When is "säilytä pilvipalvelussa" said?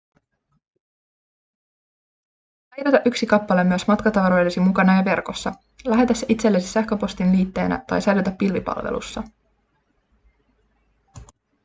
8.01-9.23